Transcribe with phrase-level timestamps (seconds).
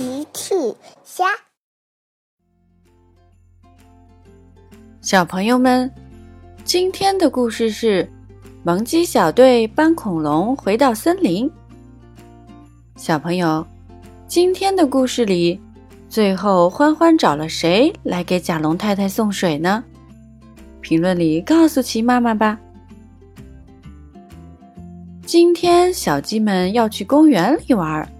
[0.00, 0.54] 奇趣
[1.04, 1.26] 虾，
[5.02, 5.92] 小朋友们，
[6.64, 8.10] 今天的故事是
[8.62, 11.50] 萌鸡小队搬恐龙回到森林。
[12.96, 13.62] 小朋友，
[14.26, 15.60] 今天的故事里，
[16.08, 19.84] 最后欢欢找了谁来给甲龙太太送水呢？
[20.80, 22.58] 评论里告诉奇妈妈吧。
[25.26, 28.10] 今天小鸡们要去公园里玩。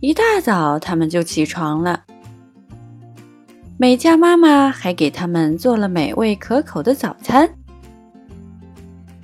[0.00, 2.04] 一大早，他们就起床了。
[3.76, 7.48] 美嘉妈妈还给他们做了美味可口的早餐。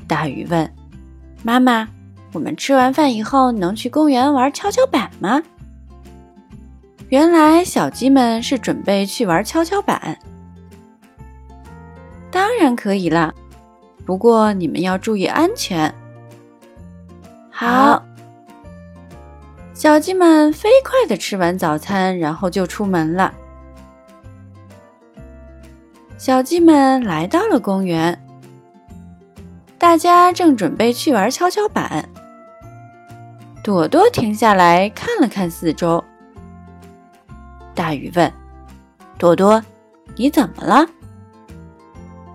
[0.09, 0.69] 大鱼问
[1.45, 1.89] ：“妈妈，
[2.33, 5.41] 我们吃完饭以后能去公园玩跷跷板吗？”
[7.09, 10.19] 原来小鸡们是准备去玩跷跷板。
[12.33, 13.33] 当然可以啦，
[14.05, 15.95] 不过你们要注意安全。
[17.48, 18.05] 好。
[19.74, 23.34] 小鸡们飞快地吃完早餐，然后就出门了。
[26.16, 28.25] 小鸡们来到了公园，
[29.77, 32.08] 大家正准备去玩跷跷板。
[33.64, 36.03] 朵朵停下来看了看四周。
[37.75, 38.33] 大鱼问
[39.19, 39.61] ：“朵朵，
[40.14, 40.86] 你怎么了？”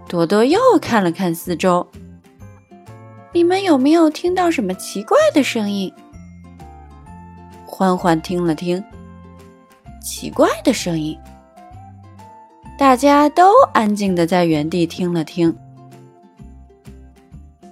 [0.09, 1.87] 朵朵又看了看四周
[3.31, 5.91] ：“你们有没有听到什么奇怪的声音？”
[7.79, 8.83] 欢欢听了听，
[10.01, 11.17] 奇怪的声音。
[12.77, 15.57] 大家都安静的在原地听了听。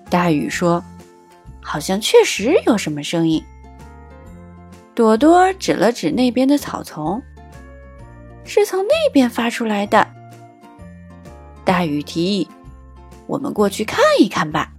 [0.09, 0.81] 大雨说
[1.61, 3.43] ：“好像确实有什么声音。”
[4.95, 7.21] 朵朵指了指那边的草丛，
[8.45, 10.07] 是从那边发出来的。
[11.65, 12.47] 大雨提议
[13.27, 14.71] ：“我们过去看一看吧。”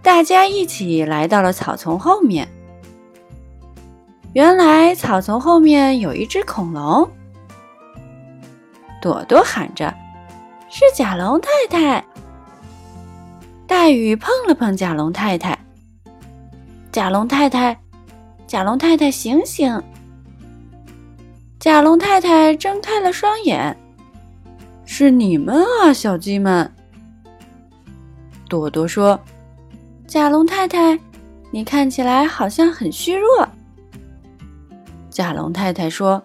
[0.00, 2.46] 大家一起来到了草丛后面。
[4.36, 7.10] 原来草丛后面有一只恐龙，
[9.00, 9.94] 朵朵喊着
[10.68, 12.04] ：“是甲龙太太。”
[13.66, 15.58] 大雨碰了碰甲龙太太，
[16.92, 17.80] 甲龙太太，
[18.46, 19.82] 甲龙太太，醒醒！
[21.58, 23.74] 甲龙太太睁开了双眼，
[24.84, 26.70] 是你们啊，小鸡们。
[28.50, 29.18] 朵朵说
[30.06, 31.00] ：“甲龙太太，
[31.50, 33.48] 你看起来好像很虚弱。”
[35.16, 36.22] 甲龙太太说：“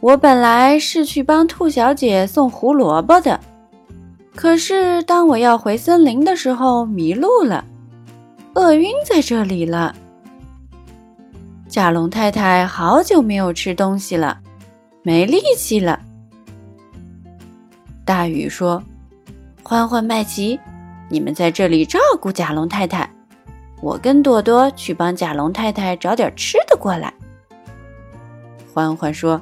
[0.00, 3.40] 我本来是去帮兔小姐送胡萝卜的，
[4.34, 7.64] 可是当我要回森林的时候迷路了，
[8.52, 9.96] 饿晕在这里了。”
[11.66, 14.38] 甲龙太太好久没有吃东西了，
[15.02, 15.98] 没力气了。
[18.04, 18.82] 大雨说
[19.64, 20.60] ：“欢欢、麦琪，
[21.08, 23.08] 你们在这里照顾甲龙太太，
[23.80, 27.10] 我跟朵朵去帮甲龙太太找点吃的过来。”
[28.72, 29.40] 欢欢说：“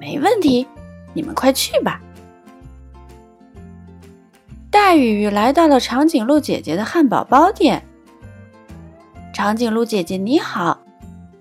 [0.00, 0.66] 没问题，
[1.12, 2.00] 你们快去吧。”
[4.70, 7.82] 大雨来到了长颈鹿姐姐的汉堡包店。
[9.34, 10.80] 长颈鹿姐姐你好，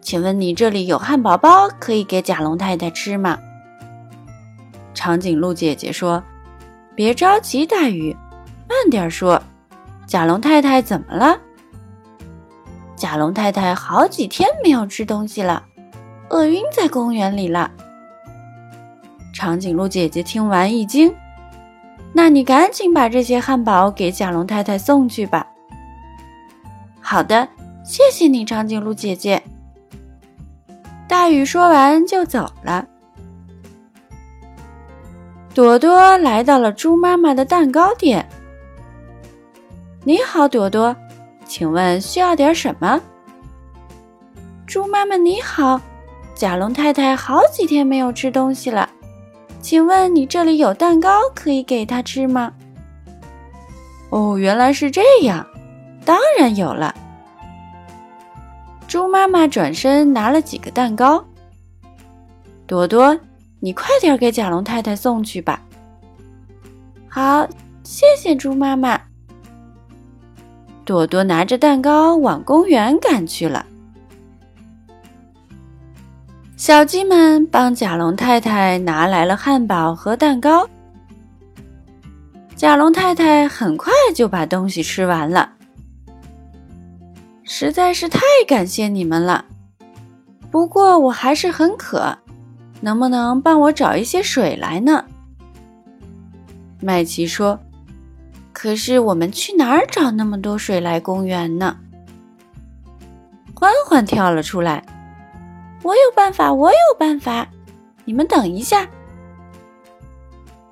[0.01, 3.37] 请问你这里有汉堡包可以给甲龙太太吃吗？
[4.93, 6.21] 长颈鹿姐姐说
[6.95, 8.15] ：“别着急，大雨，
[8.67, 9.41] 慢点说。
[10.05, 11.39] 甲龙太太怎么了？”
[12.95, 15.63] 甲龙太太好几天没有吃东西了。
[16.29, 17.71] 饿晕在公园里了。
[19.33, 21.13] 长颈鹿姐姐听完一惊
[22.13, 25.45] ：“那你赶紧把这些汉堡给甲龙太太送去吧。
[27.01, 27.47] ”“好的，
[27.83, 29.43] 谢谢你，长颈鹿姐姐。”
[31.07, 32.87] 大雨说完就走了。
[35.53, 38.27] 朵朵来到了猪妈妈的蛋糕店。
[40.03, 40.95] “你好，朵朵，
[41.45, 42.99] 请问需要点什么
[44.65, 45.79] ？”“猪妈妈你好。”
[46.35, 48.89] 甲龙太太好几天没有吃东西了，
[49.61, 52.51] 请问你这里有蛋糕可以给她吃吗？
[54.09, 55.47] 哦，原来是这样，
[56.03, 56.93] 当然有了。
[58.85, 61.23] 猪妈妈转身拿了几个蛋糕，
[62.67, 63.17] 朵朵，
[63.61, 65.61] 你快点给甲龙太太送去吧。
[67.07, 67.47] 好，
[67.83, 68.99] 谢谢猪妈妈。
[70.83, 73.65] 朵朵拿着蛋糕往公园赶去了。
[76.65, 80.67] 小鸡们帮甲龙太太拿来了汉堡和蛋糕。
[82.55, 85.47] 甲龙太太很快就把东西吃完了，
[87.43, 89.45] 实在是太感谢你们了。
[90.49, 92.17] 不过我还是很渴，
[92.81, 95.05] 能不能帮我找一些水来呢？
[96.81, 97.59] 麦琪说
[98.51, 101.77] ：“可是我们去哪儿找那么多水来公园呢？”
[103.53, 104.83] 欢欢跳了出来。
[105.85, 107.47] 我有办法，我有办法！
[108.05, 108.89] 你们等一下。”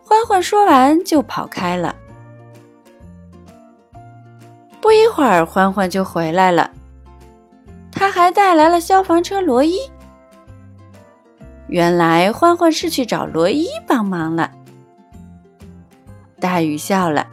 [0.04, 1.96] 欢欢说完就跑开了。
[4.82, 6.68] 不一会儿，欢欢就回来了，
[7.92, 9.78] 他还带来了消防车罗伊。
[11.68, 14.50] 原来欢欢是去找罗伊帮忙了。
[16.40, 17.28] 大雨笑了：“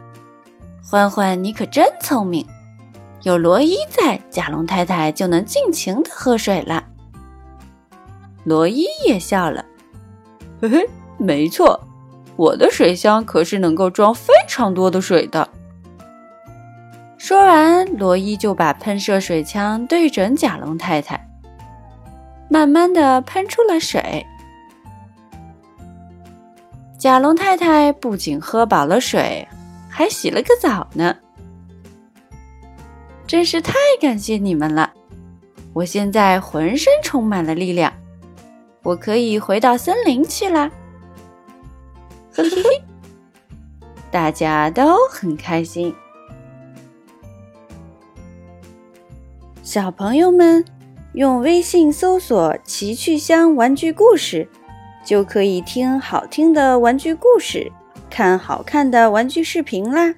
[0.87, 2.45] 欢欢，你可真聪明，
[3.23, 6.83] 有罗伊在，甲龙太太就能尽情的喝水了。”
[8.43, 9.63] 罗伊也笑了
[10.61, 11.79] ：“嘿嘿，没错，
[12.35, 15.47] 我的水箱可是能够装非常多的水的。”
[17.17, 21.23] 说完，罗伊就把喷射水枪对准甲龙太太，
[22.49, 24.25] 慢慢的喷出了水。
[26.97, 29.47] 甲龙太太不仅喝饱了水，
[29.87, 31.15] 还洗了个澡呢。
[33.27, 34.91] 真是太感谢你们了！
[35.73, 37.93] 我现在浑身充满了力量，
[38.83, 40.71] 我可以回到森林去啦！
[42.33, 42.81] 嘿嘿嘿，
[44.09, 45.93] 大家都很开心。
[49.61, 50.65] 小朋友们，
[51.13, 54.49] 用微信搜索“奇趣箱玩具故事”，
[55.05, 57.71] 就可以听好听的玩具故事，
[58.09, 60.15] 看好看的玩具视频啦。